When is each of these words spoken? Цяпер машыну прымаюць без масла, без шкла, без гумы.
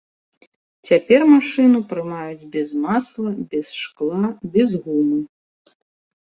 Цяпер 0.89 1.21
машыну 1.33 1.79
прымаюць 1.91 2.49
без 2.55 2.71
масла, 2.87 3.29
без 3.53 3.67
шкла, 3.83 4.25
без 4.57 4.69
гумы. 4.87 5.21